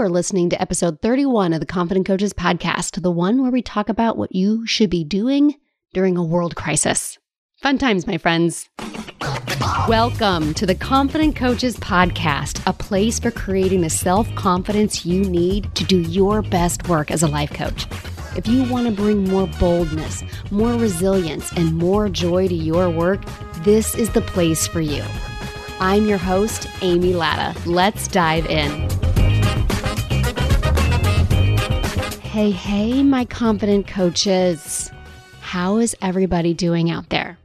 [0.00, 3.90] are listening to episode 31 of the Confident Coaches podcast, the one where we talk
[3.90, 5.56] about what you should be doing
[5.92, 7.18] during a world crisis.
[7.60, 8.70] Fun times, my friends.
[9.86, 15.74] Welcome to the Confident Coaches podcast, a place for creating the self confidence you need
[15.74, 17.86] to do your best work as a life coach.
[18.38, 23.20] If you want to bring more boldness, more resilience, and more joy to your work,
[23.64, 25.04] this is the place for you.
[25.78, 27.54] I'm your host, Amy Latta.
[27.68, 28.99] Let's dive in.
[32.30, 34.92] Hey, hey, my confident coaches.
[35.40, 37.40] How is everybody doing out there?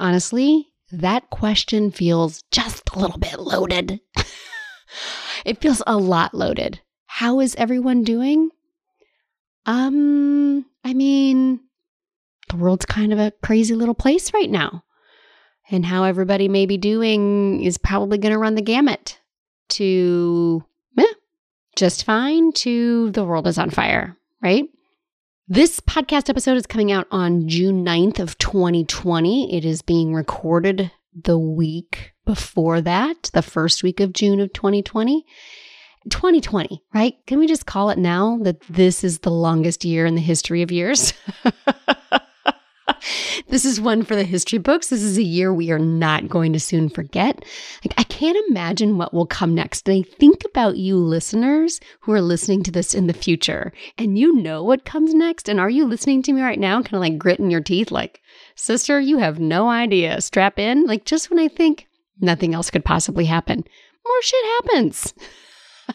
[0.00, 4.00] Honestly, that question feels just a little bit loaded.
[5.44, 6.80] it feels a lot loaded.
[7.06, 8.50] How is everyone doing?
[9.64, 11.60] Um, I mean,
[12.50, 14.82] the world's kind of a crazy little place right now.
[15.70, 19.20] And how everybody may be doing is probably going to run the gamut
[19.68, 20.64] to
[21.76, 24.64] just fine to the world is on fire, right?
[25.48, 29.56] This podcast episode is coming out on June 9th of 2020.
[29.56, 35.24] It is being recorded the week before that, the first week of June of 2020.
[36.10, 37.14] 2020, right?
[37.26, 40.60] Can we just call it now that this is the longest year in the history
[40.62, 41.14] of years?
[43.48, 44.88] this is one for the history books.
[44.88, 47.44] This is a year we are not going to soon forget.
[47.84, 49.88] Like, I can't imagine what will come next.
[49.88, 54.18] And I think about you listeners who are listening to this in the future and
[54.18, 55.48] you know what comes next.
[55.48, 58.20] And are you listening to me right now, kind of like gritting your teeth, like,
[58.54, 60.20] sister, you have no idea.
[60.20, 60.86] Strap in.
[60.86, 61.86] Like, just when I think
[62.20, 63.64] nothing else could possibly happen,
[64.06, 65.14] more shit happens.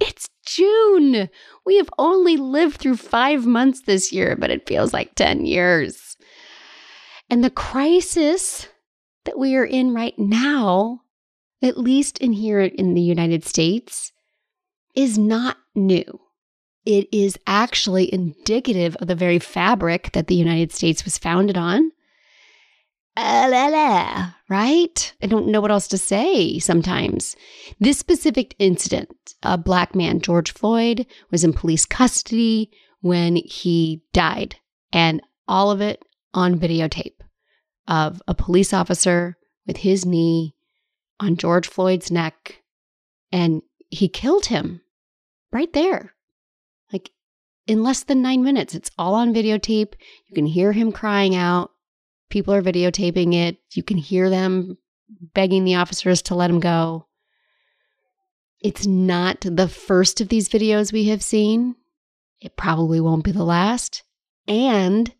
[0.00, 1.28] it's June.
[1.64, 6.01] We have only lived through five months this year, but it feels like 10 years.
[7.32, 8.68] And the crisis
[9.24, 11.00] that we are in right now,
[11.62, 14.12] at least in here in the United States,
[14.94, 16.20] is not new.
[16.84, 21.92] It is actually indicative of the very fabric that the United States was founded on.
[23.16, 25.14] Uh, la, la, right?
[25.22, 27.34] I don't know what else to say sometimes.
[27.80, 32.70] This specific incident, a black man, George Floyd, was in police custody
[33.00, 34.56] when he died,
[34.92, 37.21] and all of it on videotape
[37.86, 40.54] of a police officer with his knee
[41.20, 42.62] on George Floyd's neck,
[43.30, 44.80] and he killed him
[45.52, 46.14] right there.
[46.92, 47.10] Like
[47.66, 49.94] in less than nine minutes, it's all on videotape.
[50.26, 51.70] You can hear him crying out.
[52.30, 53.58] People are videotaping it.
[53.72, 54.78] You can hear them
[55.34, 57.06] begging the officers to let him go.
[58.60, 61.74] It's not the first of these videos we have seen.
[62.40, 64.02] It probably won't be the last.
[64.48, 65.12] And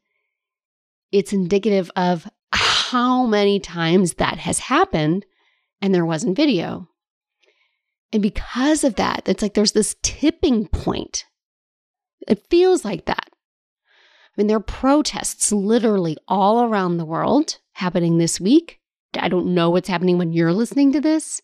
[1.10, 5.24] it's indicative of how many times that has happened
[5.80, 6.88] and there wasn't video.
[8.12, 11.24] And because of that, it's like there's this tipping point.
[12.28, 13.28] It feels like that.
[13.28, 18.80] I mean, there are protests literally all around the world happening this week.
[19.18, 21.40] I don't know what's happening when you're listening to this.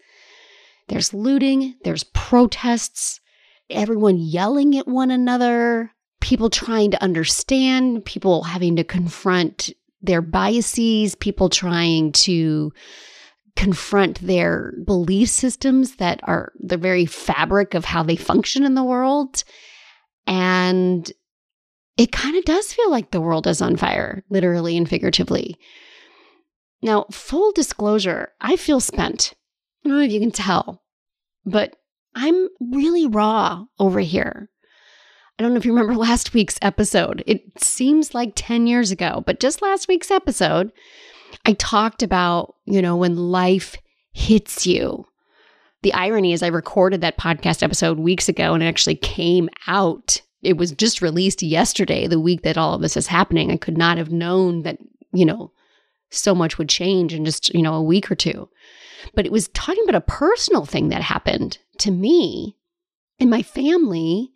[0.89, 3.21] There's looting, there's protests,
[3.69, 9.71] everyone yelling at one another, people trying to understand, people having to confront
[10.01, 12.73] their biases, people trying to
[13.57, 18.85] confront their belief systems that are the very fabric of how they function in the
[18.85, 19.43] world.
[20.27, 21.11] And
[21.97, 25.59] it kind of does feel like the world is on fire, literally and figuratively.
[26.81, 29.35] Now, full disclosure, I feel spent.
[29.85, 30.85] I don't know if you can tell,
[31.45, 31.75] but
[32.15, 34.51] I'm really raw over here.
[35.39, 37.23] I don't know if you remember last week's episode.
[37.27, 40.73] It seems like 10 years ago, but just last week's episode,
[41.47, 43.77] I talked about, you know, when life
[44.13, 45.07] hits you.
[45.83, 50.23] The irony is, I recorded that podcast episode weeks ago and it actually came out
[50.43, 53.51] it was just released yesterday, the week that all of this is happening.
[53.51, 54.79] I could not have known that,
[55.13, 55.53] you know,
[56.11, 58.49] so much would change in just, you know, a week or two.
[59.15, 62.57] But it was talking about a personal thing that happened to me
[63.19, 64.33] and my family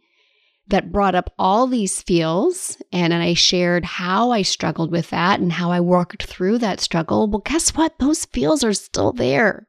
[0.72, 2.76] that brought up all these feels.
[2.92, 6.80] And and I shared how I struggled with that and how I worked through that
[6.80, 7.28] struggle.
[7.28, 7.98] Well, guess what?
[7.98, 9.68] Those feels are still there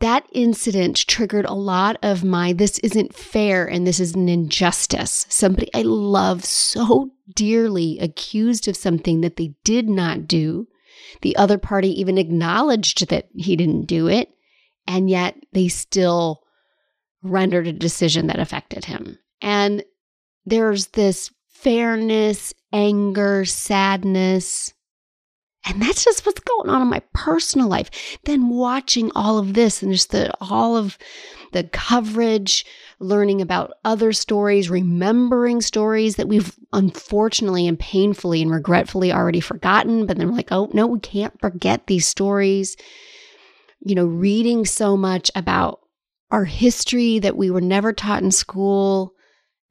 [0.00, 5.26] that incident triggered a lot of my this isn't fair and this is an injustice.
[5.28, 10.66] Somebody I love so dearly accused of something that they did not do.
[11.22, 14.30] The other party even acknowledged that he didn't do it,
[14.86, 16.39] and yet they still
[17.22, 19.18] rendered a decision that affected him.
[19.42, 19.84] And
[20.46, 24.72] there's this fairness, anger, sadness,
[25.64, 27.90] And that's just what's going on in my personal life.
[28.24, 30.96] Then watching all of this and just the all of
[31.52, 32.64] the coverage,
[32.98, 40.06] learning about other stories, remembering stories that we've unfortunately and painfully and regretfully already forgotten.
[40.06, 42.76] But then we're like, oh, no, we can't forget these stories.
[43.80, 45.79] You know, reading so much about
[46.30, 49.14] our history that we were never taught in school.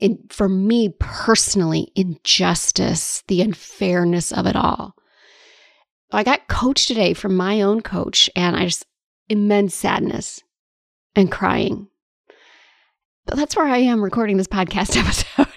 [0.02, 4.96] And for me personally, injustice, the unfairness of it all.
[6.12, 8.86] I got coached today from my own coach, and I just
[9.28, 10.42] immense sadness
[11.16, 11.88] and crying.
[13.26, 14.98] But that's where I am recording this podcast
[15.38, 15.54] episode.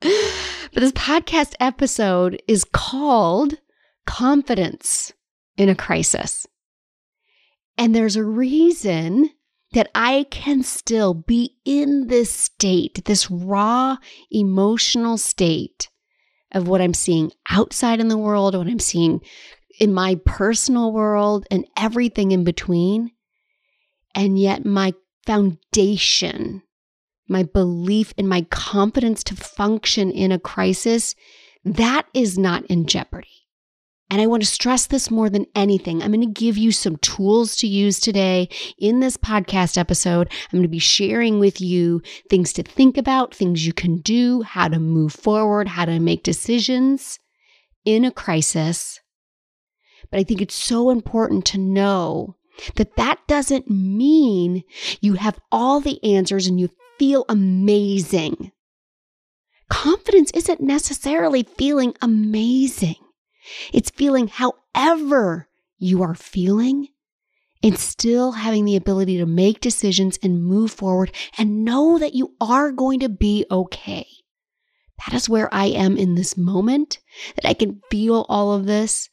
[0.00, 3.54] but this podcast episode is called
[4.04, 5.14] Confidence
[5.56, 6.46] in a Crisis.
[7.78, 9.30] And there's a reason
[9.72, 13.96] that I can still be in this state, this raw
[14.30, 15.88] emotional state
[16.52, 19.20] of what I'm seeing outside in the world, what I'm seeing
[19.80, 23.10] in my personal world, and everything in between.
[24.14, 24.92] And yet, my
[25.26, 26.62] foundation,
[27.26, 31.14] my belief and my confidence to function in a crisis,
[31.64, 33.41] that is not in jeopardy.
[34.12, 36.02] And I want to stress this more than anything.
[36.02, 40.28] I'm going to give you some tools to use today in this podcast episode.
[40.30, 44.42] I'm going to be sharing with you things to think about, things you can do,
[44.42, 47.20] how to move forward, how to make decisions
[47.86, 49.00] in a crisis.
[50.10, 52.36] But I think it's so important to know
[52.74, 54.62] that that doesn't mean
[55.00, 56.68] you have all the answers and you
[56.98, 58.52] feel amazing.
[59.70, 62.96] Confidence isn't necessarily feeling amazing.
[63.72, 65.48] It's feeling however
[65.78, 66.88] you are feeling
[67.62, 72.34] and still having the ability to make decisions and move forward and know that you
[72.40, 74.06] are going to be okay.
[75.04, 76.98] That is where I am in this moment,
[77.36, 79.08] that I can feel all of this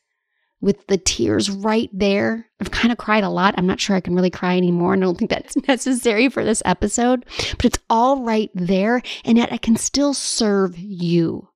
[0.61, 2.47] with the tears right there.
[2.59, 3.55] I've kind of cried a lot.
[3.57, 4.93] I'm not sure I can really cry anymore.
[4.93, 7.25] And I don't think that's necessary for this episode,
[7.57, 9.01] but it's all right there.
[9.25, 11.48] And yet I can still serve you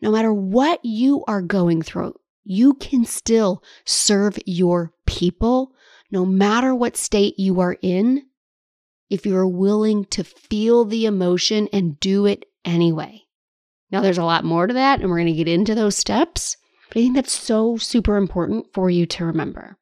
[0.00, 5.72] no matter what you are going through, you can still serve your people
[6.10, 8.24] no matter what state you are in
[9.08, 13.22] if you're willing to feel the emotion and do it anyway.
[13.90, 16.56] Now, there's a lot more to that, and we're going to get into those steps,
[16.88, 19.78] but I think that's so super important for you to remember.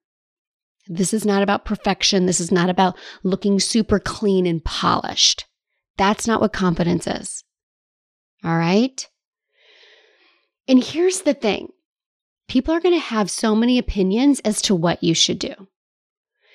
[0.89, 2.25] This is not about perfection.
[2.25, 5.45] This is not about looking super clean and polished.
[5.99, 7.45] That's not what confidence is.
[8.43, 9.07] All right?
[10.69, 11.73] And here's the thing
[12.47, 15.55] people are going to have so many opinions as to what you should do.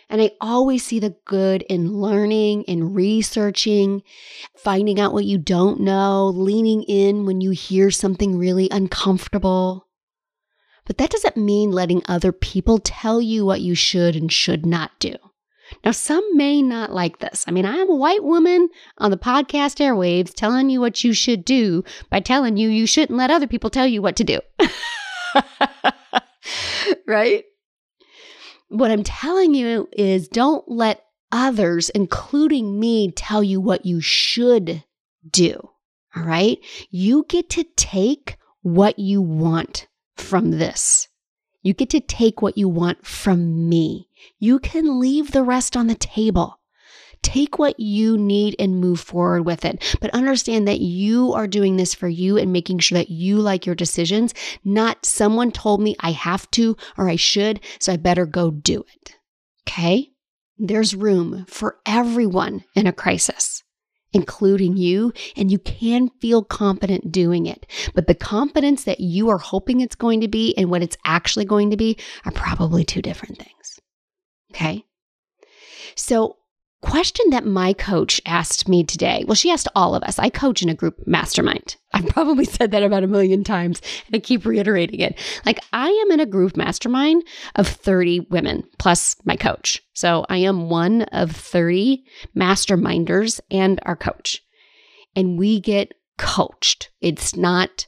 [0.09, 4.03] And I always see the good in learning and researching,
[4.55, 9.87] finding out what you don't know, leaning in when you hear something really uncomfortable.
[10.85, 14.91] But that doesn't mean letting other people tell you what you should and should not
[14.99, 15.15] do.
[15.83, 17.45] Now, some may not like this.
[17.47, 21.45] I mean, I'm a white woman on the podcast airwaves telling you what you should
[21.45, 24.39] do by telling you you shouldn't let other people tell you what to do.
[27.07, 27.43] right?
[28.69, 34.83] What I'm telling you is don't let others, including me, tell you what you should
[35.29, 35.69] do.
[36.15, 36.59] All right?
[36.89, 41.07] You get to take what you want from this.
[41.63, 44.09] You get to take what you want from me.
[44.37, 46.59] You can leave the rest on the table.
[47.21, 49.97] Take what you need and move forward with it.
[50.01, 53.65] But understand that you are doing this for you and making sure that you like
[53.65, 54.33] your decisions,
[54.65, 58.83] not someone told me I have to or I should, so I better go do
[58.93, 59.15] it.
[59.65, 60.09] Okay?
[60.57, 63.62] There's room for everyone in a crisis
[64.13, 67.65] including you, and you can feel confident doing it.
[67.93, 71.45] But the confidence that you are hoping it's going to be and what it's actually
[71.45, 73.79] going to be are probably two different things.
[74.51, 74.85] Okay.
[75.95, 76.37] So,
[76.83, 79.23] question that my coach asked me today.
[79.25, 80.19] Well, she asked all of us.
[80.19, 81.77] I coach in a group mastermind.
[81.93, 85.17] I've probably said that about a million times and I keep reiterating it.
[85.45, 87.23] Like, I am in a group mastermind
[87.55, 89.81] of 30 women plus my coach.
[89.93, 92.03] So, I am one of 30
[92.35, 94.43] masterminders and our coach.
[95.15, 96.89] And we get coached.
[97.01, 97.87] It's not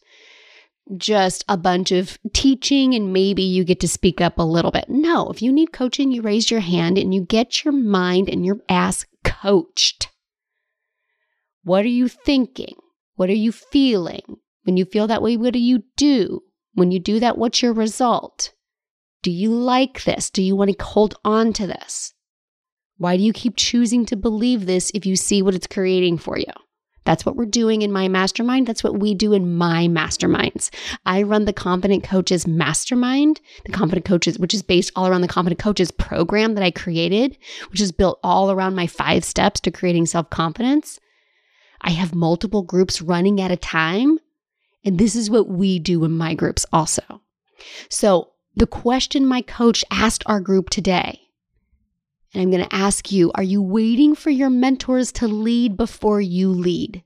[0.98, 4.86] just a bunch of teaching and maybe you get to speak up a little bit.
[4.89, 8.46] No, if you need coaching, you raise your hand and you get your mind and
[8.46, 10.10] your ass coached.
[11.63, 12.75] What are you thinking?
[13.15, 14.38] What are you feeling?
[14.63, 16.42] When you feel that way, what do you do?
[16.74, 18.54] When you do that, what's your result?
[19.24, 20.30] Do you like this?
[20.30, 22.13] Do you want to hold on to this?
[22.98, 26.38] Why do you keep choosing to believe this if you see what it's creating for
[26.38, 26.46] you?
[27.05, 28.67] That's what we're doing in my mastermind.
[28.67, 30.69] That's what we do in my masterminds.
[31.05, 35.27] I run the Confident Coaches Mastermind, the Confident Coaches, which is based all around the
[35.27, 37.38] Confident Coaches program that I created,
[37.69, 41.00] which is built all around my five steps to creating self confidence.
[41.81, 44.19] I have multiple groups running at a time.
[44.83, 47.21] And this is what we do in my groups also.
[47.89, 51.25] So, the question my coach asked our group today
[52.36, 56.20] and I'm going to ask you are you waiting for your mentors to lead before
[56.20, 57.01] you lead?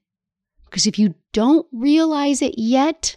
[0.65, 3.15] Because if you don't realize it yet,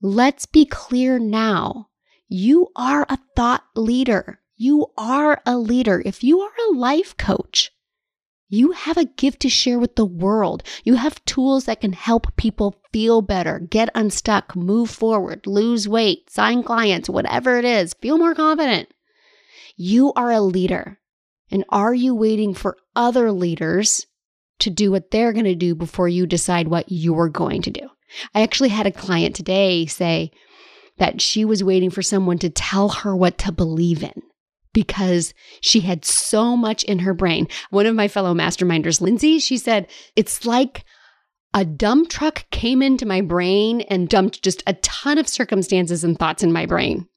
[0.00, 1.88] let's be clear now.
[2.28, 4.40] You are a thought leader.
[4.56, 6.02] You are a leader.
[6.04, 7.70] If you are a life coach,
[8.48, 10.62] you have a gift to share with the world.
[10.84, 16.30] You have tools that can help people feel better, get unstuck, move forward, lose weight,
[16.30, 18.88] sign clients, whatever it is, feel more confident.
[19.76, 20.99] You are a leader.
[21.50, 24.06] And are you waiting for other leaders
[24.60, 27.88] to do what they're going to do before you decide what you're going to do?
[28.34, 30.30] I actually had a client today say
[30.98, 34.22] that she was waiting for someone to tell her what to believe in
[34.72, 37.48] because she had so much in her brain.
[37.70, 40.84] One of my fellow masterminders, Lindsay, she said, It's like
[41.54, 46.18] a dump truck came into my brain and dumped just a ton of circumstances and
[46.18, 47.08] thoughts in my brain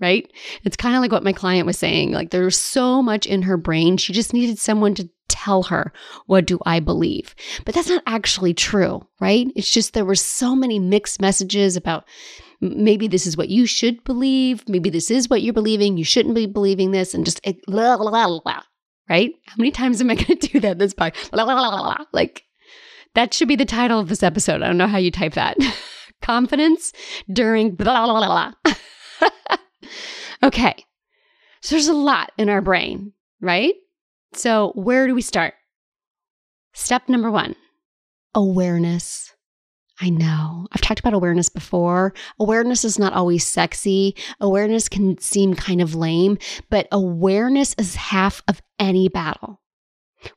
[0.00, 0.30] right?
[0.64, 2.12] It's kind of like what my client was saying.
[2.12, 3.96] Like there's so much in her brain.
[3.96, 5.92] She just needed someone to tell her,
[6.26, 7.34] what do I believe?
[7.64, 9.46] But that's not actually true, right?
[9.54, 12.04] It's just there were so many mixed messages about
[12.60, 14.68] maybe this is what you should believe.
[14.68, 15.96] Maybe this is what you're believing.
[15.96, 18.62] You shouldn't be believing this and just blah, blah, blah, blah,
[19.08, 19.32] right?
[19.46, 21.14] How many times am I going to do that this part?
[21.32, 22.44] Blah, blah, blah, blah, Like
[23.14, 24.62] that should be the title of this episode.
[24.62, 25.56] I don't know how you type that.
[26.22, 26.92] Confidence
[27.32, 28.74] during blah, blah, blah, blah.
[30.42, 30.74] Okay.
[31.62, 33.74] So there's a lot in our brain, right?
[34.32, 35.54] So where do we start?
[36.72, 37.56] Step number one
[38.34, 39.34] awareness.
[40.00, 40.66] I know.
[40.72, 42.14] I've talked about awareness before.
[42.38, 44.16] Awareness is not always sexy.
[44.40, 46.38] Awareness can seem kind of lame,
[46.70, 49.60] but awareness is half of any battle.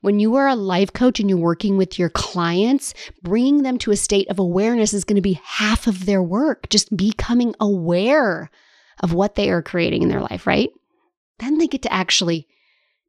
[0.00, 3.90] When you are a life coach and you're working with your clients, bringing them to
[3.90, 6.68] a state of awareness is going to be half of their work.
[6.68, 8.50] Just becoming aware
[9.04, 10.70] of what they are creating in their life, right?
[11.38, 12.48] Then they get to actually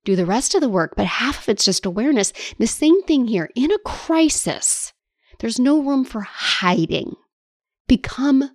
[0.03, 2.33] do the rest of the work, but half of it's just awareness.
[2.59, 4.91] The same thing here in a crisis,
[5.39, 7.15] there's no room for hiding.
[7.87, 8.51] Become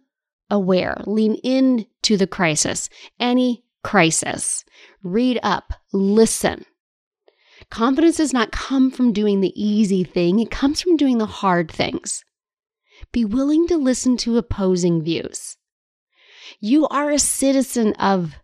[0.51, 4.63] aware, lean into the crisis, any crisis.
[5.03, 6.67] Read up, listen.
[7.71, 11.71] Confidence does not come from doing the easy thing, it comes from doing the hard
[11.71, 12.23] things.
[13.13, 15.57] Be willing to listen to opposing views.
[16.59, 18.35] You are a citizen of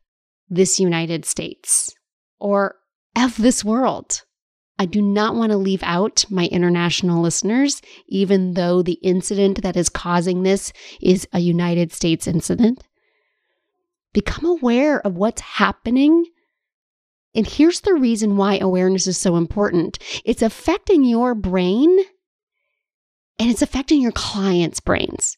[0.49, 1.95] this United States
[2.39, 2.77] or
[3.17, 4.23] of this world.
[4.79, 9.77] I do not want to leave out my international listeners, even though the incident that
[9.77, 12.85] is causing this is a United States incident.
[14.13, 16.27] Become aware of what's happening.
[17.35, 21.99] And here's the reason why awareness is so important it's affecting your brain
[23.39, 25.37] and it's affecting your clients' brains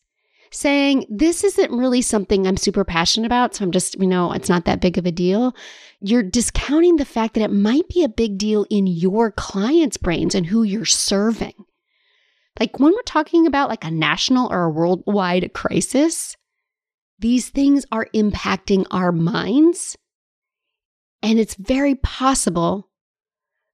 [0.51, 3.55] saying, This isn't really something I'm super passionate about.
[3.55, 5.55] So I'm just, you know, it's not that big of a deal.
[6.01, 10.35] You're discounting the fact that it might be a big deal in your clients' brains
[10.35, 11.55] and who you're serving.
[12.59, 16.37] Like when we're talking about like a national or a worldwide crisis,
[17.19, 19.97] these things are impacting our minds.
[21.23, 22.88] And it's very possible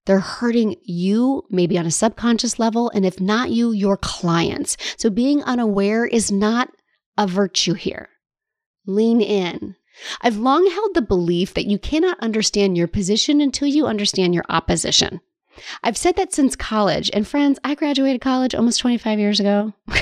[0.06, 4.76] they're hurting you, maybe on a subconscious level, and if not you, your clients.
[4.96, 6.68] So being unaware is not
[7.16, 8.08] a virtue here.
[8.86, 9.76] Lean in.
[10.20, 14.44] I've long held the belief that you cannot understand your position until you understand your
[14.48, 15.20] opposition.
[15.82, 19.72] I've said that since college, and friends, I graduated college almost 25 years ago.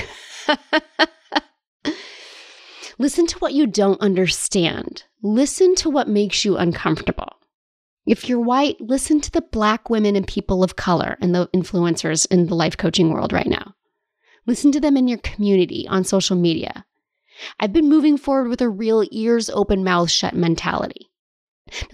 [2.97, 5.03] Listen to what you don't understand.
[5.21, 7.37] Listen to what makes you uncomfortable.
[8.05, 12.27] If you're white, listen to the black women and people of color and the influencers
[12.29, 13.75] in the life coaching world right now.
[14.45, 16.85] Listen to them in your community on social media.
[17.59, 21.09] I've been moving forward with a real ears open, mouth shut mentality.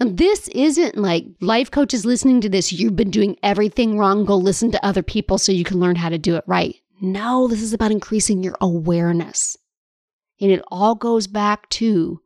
[0.00, 4.36] Now, this isn't like life coaches listening to this, you've been doing everything wrong, go
[4.36, 6.74] listen to other people so you can learn how to do it right.
[7.00, 9.56] No, this is about increasing your awareness.
[10.40, 12.20] And it all goes back to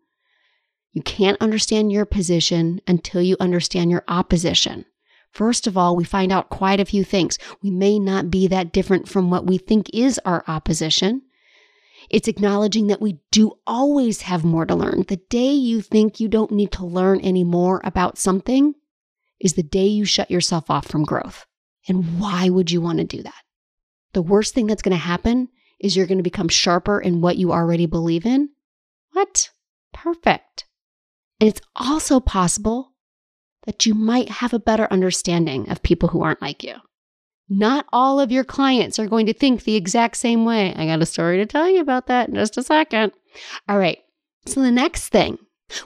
[0.95, 4.87] you can't understand your position until you understand your opposition.
[5.31, 7.39] First of all, we find out quite a few things.
[7.63, 11.21] We may not be that different from what we think is our opposition.
[12.09, 15.05] It's acknowledging that we do always have more to learn.
[15.09, 18.75] The day you think you don't need to learn any more about something
[19.39, 21.45] is the day you shut yourself off from growth.
[21.87, 23.35] And why would you want to do that?
[24.15, 25.49] the worst thing that's going to happen
[25.79, 28.49] is you're going to become sharper in what you already believe in.
[29.13, 29.51] What?
[29.93, 30.65] Perfect.
[31.45, 32.95] And it's also possible
[33.67, 36.77] that you might have a better understanding of people who aren't like you.
[37.51, 40.73] Not all of your clients are going to think the exact same way.
[40.75, 43.13] I got a story to tell you about that in just a second.
[43.69, 43.99] All right.
[44.47, 45.37] So, the next thing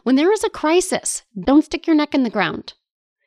[0.05, 2.75] when there is a crisis, don't stick your neck in the ground.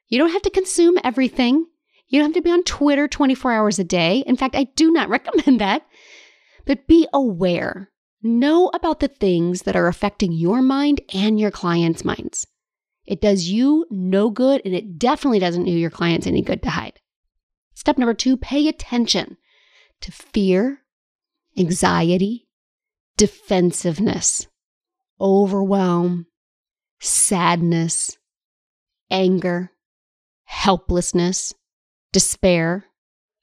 [0.07, 1.65] You don't have to consume everything.
[2.07, 4.19] You don't have to be on Twitter 24 hours a day.
[4.19, 5.85] In fact, I do not recommend that.
[6.65, 7.90] But be aware.
[8.23, 12.45] Know about the things that are affecting your mind and your clients' minds.
[13.05, 16.69] It does you no good, and it definitely doesn't do your clients any good to
[16.69, 16.99] hide.
[17.73, 19.37] Step number two pay attention
[20.01, 20.81] to fear,
[21.57, 22.47] anxiety,
[23.17, 24.47] defensiveness,
[25.19, 26.27] overwhelm,
[26.99, 28.17] sadness,
[29.09, 29.71] anger,
[30.43, 31.53] helplessness,
[32.11, 32.85] despair.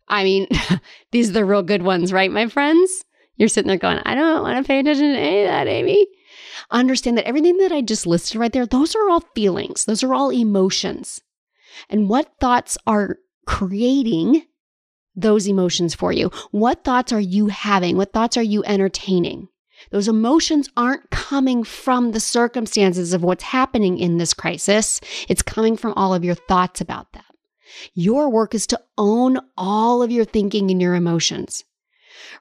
[0.07, 0.47] I mean,
[1.13, 3.05] these are the real good ones, right, my friends?
[3.39, 6.07] You're sitting there going, I don't want to pay attention to any of that, Amy.
[6.71, 10.13] Understand that everything that I just listed right there, those are all feelings, those are
[10.13, 11.23] all emotions.
[11.89, 14.45] And what thoughts are creating
[15.15, 16.31] those emotions for you?
[16.51, 17.97] What thoughts are you having?
[17.97, 19.49] What thoughts are you entertaining?
[19.91, 25.01] Those emotions aren't coming from the circumstances of what's happening in this crisis.
[25.29, 27.25] It's coming from all of your thoughts about that.
[27.95, 31.65] Your work is to own all of your thinking and your emotions.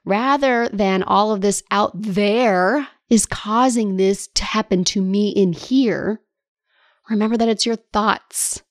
[0.04, 5.52] Rather than all of this out there is causing this to happen to me in
[5.52, 6.20] here,
[7.08, 8.62] remember that it's your thoughts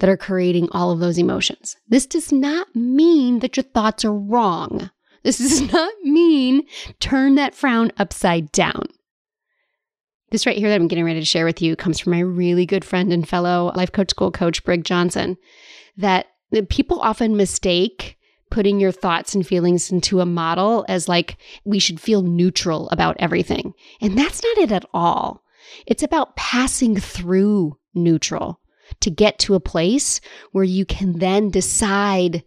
[0.00, 1.76] that are creating all of those emotions.
[1.88, 4.90] This does not mean that your thoughts are wrong.
[5.22, 6.62] This does not mean
[6.98, 8.86] turn that frown upside down.
[10.30, 12.64] This right here that I'm getting ready to share with you comes from my really
[12.64, 15.36] good friend and fellow life coach school coach, Brig Johnson,
[15.96, 16.26] that
[16.68, 18.16] people often mistake
[18.50, 23.16] putting your thoughts and feelings into a model as like we should feel neutral about
[23.18, 23.72] everything.
[24.00, 25.42] And that's not it at all.
[25.86, 28.60] It's about passing through neutral
[29.00, 30.20] to get to a place
[30.52, 32.42] where you can then decide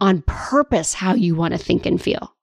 [0.00, 2.34] on purpose how you want to think and feel.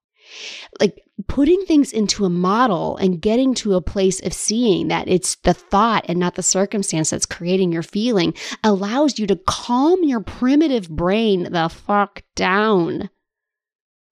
[0.79, 5.35] Like putting things into a model and getting to a place of seeing that it's
[5.37, 10.21] the thought and not the circumstance that's creating your feeling allows you to calm your
[10.21, 13.09] primitive brain the fuck down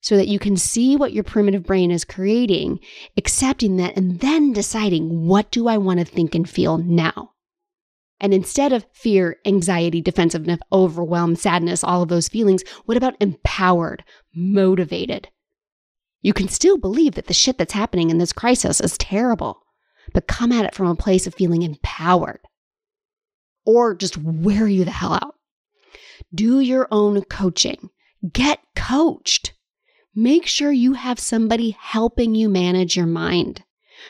[0.01, 2.79] so that you can see what your primitive brain is creating,
[3.17, 7.31] accepting that, and then deciding what do I want to think and feel now?
[8.19, 14.03] And instead of fear, anxiety, defensiveness, overwhelm, sadness, all of those feelings, what about empowered,
[14.35, 15.27] motivated?
[16.25, 19.61] You can still believe that the shit that's happening in this crisis is terrible,
[20.11, 22.39] but come at it from a place of feeling empowered.
[23.63, 25.35] Or just wear you the hell out.
[26.33, 27.91] Do your own coaching.
[28.33, 29.53] Get coached.
[30.15, 33.63] Make sure you have somebody helping you manage your mind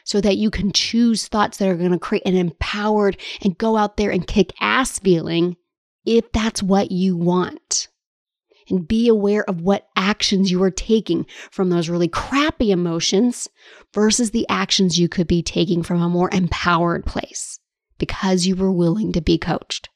[0.05, 3.75] so that you can choose thoughts that are going to create an empowered and go
[3.75, 5.57] out there and kick ass feeling
[6.05, 7.89] if that's what you want.
[8.69, 13.47] And be aware of what actions you are taking from those really crappy emotions
[13.93, 17.59] versus the actions you could be taking from a more empowered place
[17.97, 19.89] because you were willing to be coached.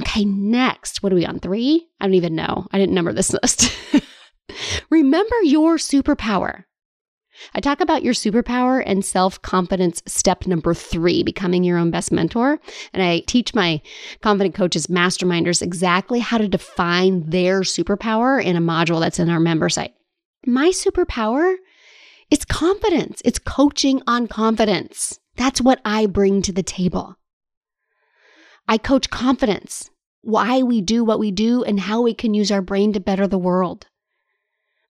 [0.00, 1.38] Okay, next, what are we on?
[1.38, 1.88] Three?
[2.00, 2.66] I don't even know.
[2.72, 3.76] I didn't number this list.
[4.90, 6.64] Remember your superpower.
[7.54, 12.12] I talk about your superpower and self confidence step number three, becoming your own best
[12.12, 12.58] mentor.
[12.92, 13.80] And I teach my
[14.20, 19.40] confident coaches, masterminders, exactly how to define their superpower in a module that's in our
[19.40, 19.94] member site.
[20.46, 21.54] My superpower
[22.30, 25.18] is confidence, it's coaching on confidence.
[25.36, 27.16] That's what I bring to the table.
[28.68, 29.90] I coach confidence,
[30.22, 33.26] why we do what we do, and how we can use our brain to better
[33.26, 33.86] the world.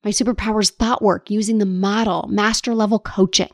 [0.04, 3.50] My superpower is thought work using the model, master level coaching.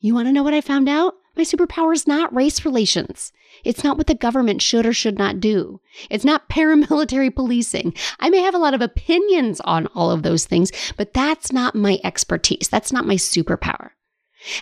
[0.00, 1.14] You want to know what I found out?
[1.36, 3.32] My superpower is not race relations.
[3.64, 5.80] It's not what the government should or should not do.
[6.10, 7.94] It's not paramilitary policing.
[8.20, 11.74] I may have a lot of opinions on all of those things, but that's not
[11.74, 12.68] my expertise.
[12.68, 13.90] That's not my superpower.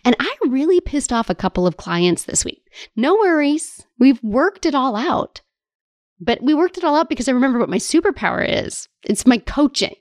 [0.05, 2.62] And I really pissed off a couple of clients this week.
[2.97, 3.85] No worries.
[3.99, 5.40] We've worked it all out.
[6.21, 8.88] But we worked it all out because I remember what my superpower is.
[9.05, 9.95] It's my coaching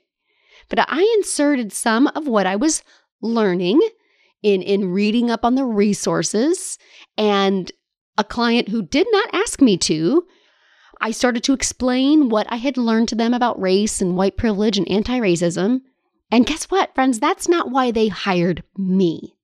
[0.70, 2.82] but I inserted some of what I was
[3.20, 3.80] learning
[4.42, 6.78] in, in reading up on the resources
[7.18, 7.70] and
[8.16, 10.26] a client who did not ask me to.
[11.00, 14.78] I started to explain what I had learned to them about race and white privilege
[14.78, 15.80] and anti racism.
[16.30, 17.18] And guess what, friends?
[17.18, 19.34] That's not why they hired me.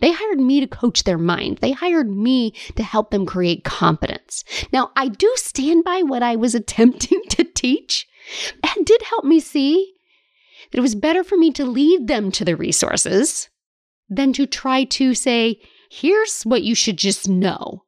[0.00, 1.58] They hired me to coach their mind.
[1.58, 4.44] They hired me to help them create competence.
[4.72, 8.06] Now, I do stand by what I was attempting to teach
[8.62, 9.94] and did help me see
[10.72, 13.48] that it was better for me to lead them to the resources
[14.08, 17.84] than to try to say, here's what you should just know.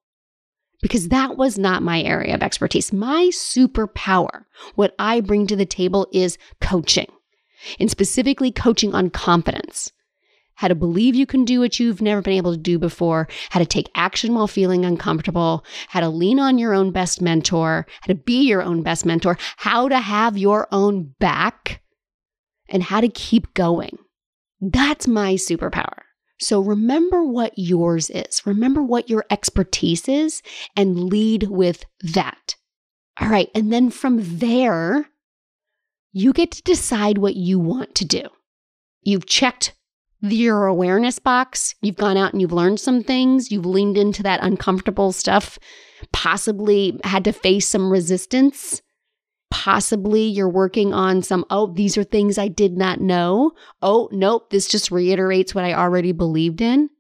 [0.82, 2.92] Because that was not my area of expertise.
[2.92, 4.44] My superpower,
[4.74, 7.08] what I bring to the table is coaching,
[7.80, 9.90] and specifically coaching on confidence
[10.56, 13.58] how to believe you can do what you've never been able to do before, how
[13.60, 18.06] to take action while feeling uncomfortable, how to lean on your own best mentor, how
[18.06, 21.82] to be your own best mentor, how to have your own back,
[22.68, 23.98] and how to keep going.
[24.60, 26.02] That's my superpower.
[26.40, 28.44] So remember what yours is.
[28.46, 30.42] Remember what your expertise is
[30.76, 32.56] and lead with that.
[33.20, 33.50] All right.
[33.54, 35.08] And then from there,
[36.12, 38.22] you get to decide what you want to do.
[39.02, 39.74] You've checked
[40.20, 41.74] your awareness box.
[41.82, 43.52] You've gone out and you've learned some things.
[43.52, 45.58] You've leaned into that uncomfortable stuff,
[46.12, 48.80] possibly had to face some resistance.
[49.54, 53.52] Possibly you're working on some, oh, these are things I did not know.
[53.80, 56.90] Oh, nope, this just reiterates what I already believed in.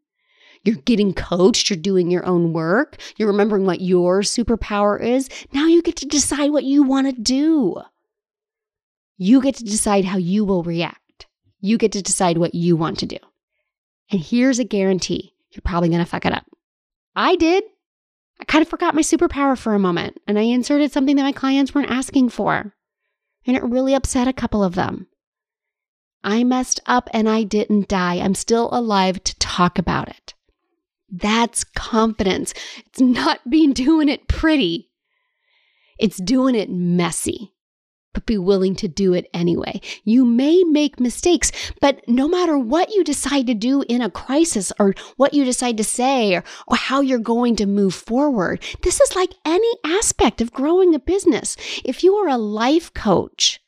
[0.62, 5.28] You're getting coached, you're doing your own work, you're remembering what your superpower is.
[5.52, 7.82] Now you get to decide what you want to do.
[9.18, 11.26] You get to decide how you will react.
[11.58, 13.18] You get to decide what you want to do.
[14.12, 16.46] And here's a guarantee you're probably going to fuck it up.
[17.16, 17.64] I did.
[18.40, 21.32] I kind of forgot my superpower for a moment and I inserted something that my
[21.32, 22.74] clients weren't asking for.
[23.46, 25.06] And it really upset a couple of them.
[26.22, 28.16] I messed up and I didn't die.
[28.16, 30.34] I'm still alive to talk about it.
[31.10, 32.54] That's confidence.
[32.86, 34.90] It's not being doing it pretty.
[35.98, 37.53] It's doing it messy
[38.14, 39.80] but be willing to do it anyway.
[40.04, 44.72] You may make mistakes, but no matter what you decide to do in a crisis
[44.78, 49.00] or what you decide to say or, or, how you're going to move forward, this
[49.00, 51.56] is like any aspect of growing a business.
[51.84, 53.60] If you are a life coach,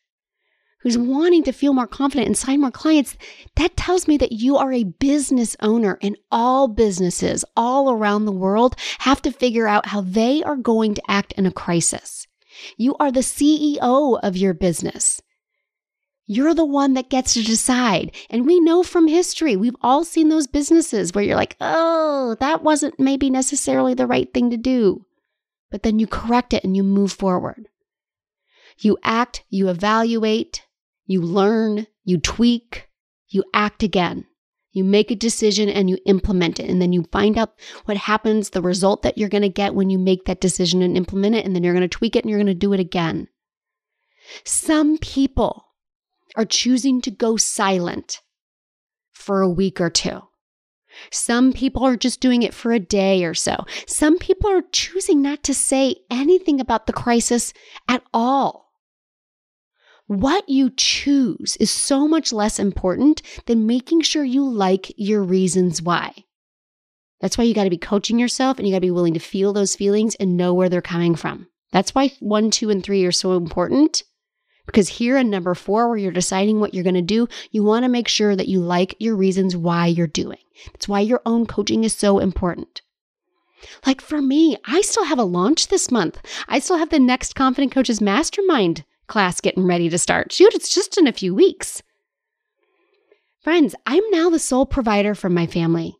[0.87, 3.17] who's wanting to feel more confident and sign more clients,
[3.57, 8.31] that tells me that you are a business owner and all businesses all around the
[8.31, 12.26] world have to figure out how they are going to act in a crisis.
[12.77, 15.21] You are the CEO of your business.
[16.27, 18.15] You're the one that gets to decide.
[18.31, 22.63] And we know from history, we've all seen those businesses where you're like, oh, that
[22.63, 25.07] wasn't maybe necessarily the right thing to do.
[25.71, 27.69] But then you correct it and you move forward.
[28.79, 30.65] You act, you evaluate,
[31.07, 32.89] you learn, you tweak,
[33.29, 34.27] you act again.
[34.77, 36.69] You make a decision and you implement it.
[36.69, 37.55] And then you find out
[37.87, 40.99] what happens, the result that you're going to get when you make that decision and
[40.99, 41.47] implement it.
[41.47, 43.29] And then you're going to tweak it and you're going to do it again.
[44.45, 45.69] Some people
[46.37, 48.21] are choosing to go silent
[49.15, 50.21] for a week or two.
[51.11, 53.65] Some people are just doing it for a day or so.
[53.87, 57.55] Some people are choosing not to say anything about the crisis
[57.89, 58.66] at all.
[60.07, 65.83] What you choose is so much less important than making sure you like your reasons
[65.83, 66.15] why.
[67.21, 69.21] That's why you got to be coaching yourself and you got to be willing to
[69.21, 71.49] feel those feelings and know where they're coming from.
[71.73, 74.05] That's why one, two, and three are so important.
[74.65, 77.85] Because here in number four, where you're deciding what you're going to do, you want
[77.85, 80.39] to make sure that you like your reasons why you're doing.
[80.73, 82.83] That's why your own coaching is so important.
[83.85, 86.21] Like for me, I still have a launch this month.
[86.49, 90.33] I still have the next Confident Coaches Mastermind class getting ready to start.
[90.33, 91.83] Shoot, it's just in a few weeks.
[93.41, 95.97] Friends, I'm now the sole provider for my family.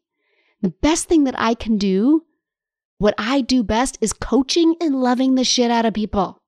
[0.63, 2.25] The best thing that I can do,
[2.99, 6.43] what I do best, is coaching and loving the shit out of people,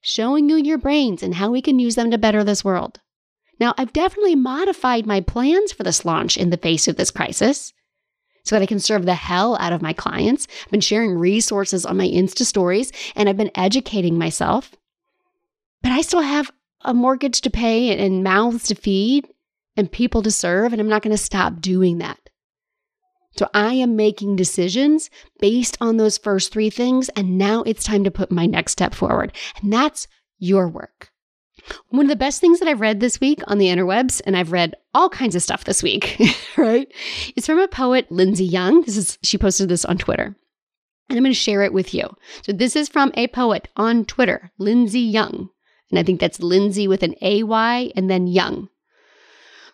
[0.00, 3.00] showing you your brains and how we can use them to better this world.
[3.60, 7.72] Now, I've definitely modified my plans for this launch in the face of this crisis
[8.44, 10.48] so that I can serve the hell out of my clients.
[10.64, 14.74] I've been sharing resources on my Insta stories and I've been educating myself
[15.84, 19.28] but I still have a mortgage to pay and mouths to feed
[19.76, 22.18] and people to serve, and I'm not going to stop doing that.
[23.36, 28.02] So I am making decisions based on those first three things, and now it's time
[28.04, 29.36] to put my next step forward.
[29.60, 31.10] And that's your work.
[31.90, 34.52] One of the best things that I've read this week on the interwebs, and I've
[34.52, 36.18] read all kinds of stuff this week,
[36.56, 36.90] right?
[37.36, 38.82] It's from a poet, Lindsay Young.
[38.82, 40.34] This is she posted this on Twitter.
[41.08, 42.08] And I'm going to share it with you.
[42.42, 45.50] So this is from a poet on Twitter, Lindsay Young.
[45.90, 48.68] And I think that's Lindsay with an AY and then Young.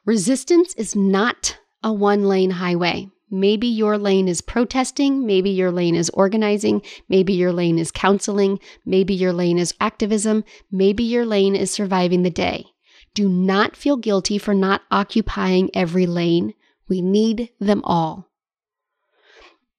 [0.05, 3.09] Resistance is not a one lane highway.
[3.31, 5.25] Maybe your lane is protesting.
[5.25, 6.83] Maybe your lane is organizing.
[7.09, 8.59] Maybe your lane is counseling.
[8.85, 10.45] Maybe your lane is activism.
[10.71, 12.67] Maybe your lane is surviving the day.
[13.15, 16.55] Do not feel guilty for not occupying every lane.
[16.89, 18.31] We need them all.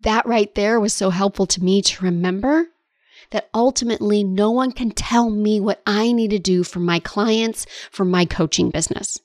[0.02, 2.68] That right there was so helpful to me to remember
[3.32, 7.66] that ultimately no one can tell me what I need to do for my clients,
[7.92, 9.18] for my coaching business.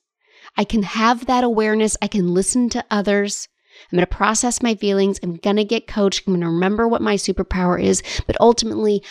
[0.57, 1.97] I can have that awareness.
[2.01, 3.49] I can listen to others.
[3.93, 5.21] I'm going to process my feelings.
[5.23, 6.27] I'm going to get coached.
[6.27, 8.03] I'm going to remember what my superpower is.
[8.27, 9.03] But ultimately,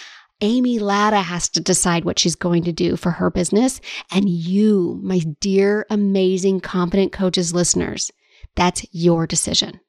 [0.41, 3.79] Amy Latta has to decide what she's going to do for her business.
[4.11, 8.11] And you, my dear, amazing, confident coaches listeners,
[8.55, 9.79] that's your decision.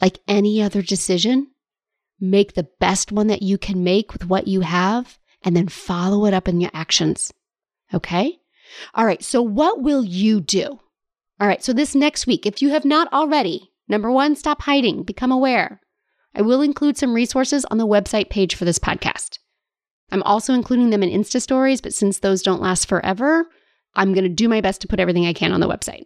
[0.00, 1.48] Like any other decision,
[2.20, 6.26] make the best one that you can make with what you have and then follow
[6.26, 7.32] it up in your actions.
[7.92, 8.38] Okay?
[8.94, 9.22] All right.
[9.22, 10.80] So what will you do?
[11.40, 11.62] All right.
[11.62, 15.80] So this next week, if you have not already, number one, stop hiding, become aware.
[16.34, 19.38] I will include some resources on the website page for this podcast.
[20.10, 23.46] I'm also including them in Insta stories, but since those don't last forever,
[23.94, 26.04] I'm going to do my best to put everything I can on the website.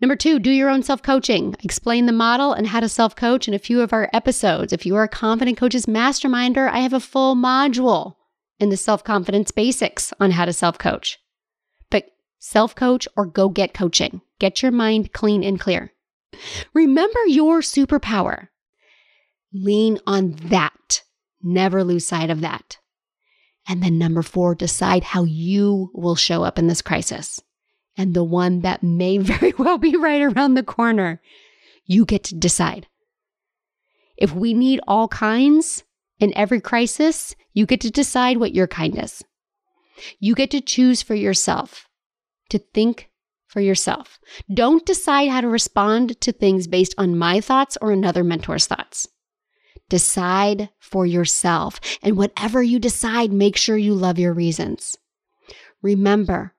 [0.00, 1.56] Number two, do your own self coaching.
[1.62, 4.72] Explain the model and how to self coach in a few of our episodes.
[4.72, 8.14] If you are a Confident Coaches Masterminder, I have a full module
[8.60, 11.18] in the self confidence basics on how to self coach.
[11.90, 14.20] But self coach or go get coaching.
[14.38, 15.92] Get your mind clean and clear.
[16.74, 18.48] Remember your superpower.
[19.52, 21.02] Lean on that.
[21.42, 22.78] Never lose sight of that.
[23.68, 27.40] And then number four, decide how you will show up in this crisis
[27.98, 31.20] and the one that may very well be right around the corner.
[31.84, 32.86] You get to decide.
[34.16, 35.84] If we need all kinds
[36.18, 39.24] in every crisis, you get to decide what your kind is.
[40.20, 41.88] You get to choose for yourself,
[42.50, 43.10] to think
[43.48, 44.18] for yourself.
[44.52, 49.08] Don't decide how to respond to things based on my thoughts or another mentor's thoughts.
[49.88, 51.80] Decide for yourself.
[52.02, 54.96] And whatever you decide, make sure you love your reasons.
[55.80, 56.54] Remember,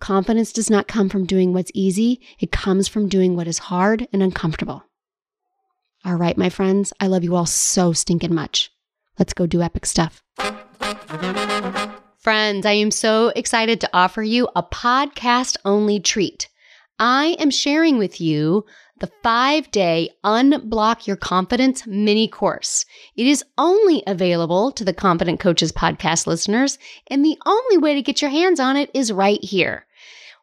[0.00, 4.08] Confidence does not come from doing what's easy, it comes from doing what is hard
[4.12, 4.82] and uncomfortable.
[6.04, 8.70] All right, my friends, I love you all so stinking much.
[9.18, 10.22] Let's go do epic stuff.
[12.18, 16.48] Friends, I am so excited to offer you a podcast only treat.
[16.98, 18.64] I am sharing with you
[19.00, 22.86] the five day Unblock Your Confidence mini course.
[23.16, 28.02] It is only available to the Confident Coaches podcast listeners, and the only way to
[28.02, 29.86] get your hands on it is right here.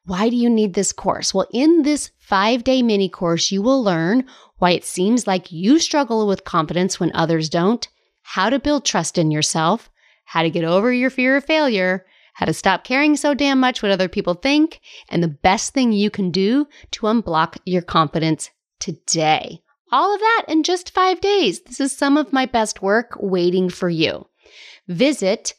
[0.08, 1.34] Why do you need this course?
[1.34, 4.26] Well, in this five day mini course, you will learn
[4.58, 7.86] why it seems like you struggle with confidence when others don't,
[8.22, 9.90] how to build trust in yourself,
[10.24, 13.84] how to get over your fear of failure, how to stop caring so damn much
[13.84, 18.50] what other people think, and the best thing you can do to unblock your confidence
[18.80, 19.60] today.
[19.92, 21.60] All of that in just five days.
[21.64, 24.26] This is some of my best work waiting for you.
[24.88, 25.54] Visit